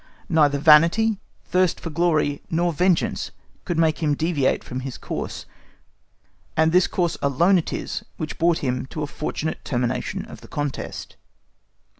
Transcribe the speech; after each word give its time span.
Neither 0.29 0.57
vanity, 0.57 1.19
thirst 1.45 1.79
for 1.79 1.91
glory, 1.91 2.41
nor 2.49 2.73
vengeance 2.73 3.29
could 3.65 3.77
make 3.77 3.99
him 4.01 4.15
deviate 4.15 4.63
from 4.63 4.79
his 4.79 4.97
course, 4.97 5.45
and 6.57 6.71
this 6.71 6.87
course 6.87 7.19
alone 7.21 7.59
it 7.59 7.71
is 7.71 8.03
which 8.17 8.39
brought 8.39 8.63
him 8.65 8.87
to 8.87 9.03
a 9.03 9.05
fortunate 9.05 9.63
termination 9.63 10.25
of 10.25 10.41
the 10.41 10.47
contest. 10.47 11.17